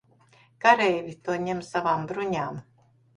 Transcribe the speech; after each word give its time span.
Kareivji 0.63 1.13
to 1.27 1.35
ņem 1.43 1.61
savām 1.67 2.07
bruņām. 2.13 2.59